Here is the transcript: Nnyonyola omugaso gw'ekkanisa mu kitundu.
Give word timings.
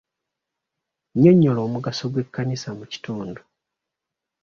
Nnyonyola 1.13 1.59
omugaso 1.67 2.05
gw'ekkanisa 2.11 2.69
mu 2.77 2.85
kitundu. 2.91 3.41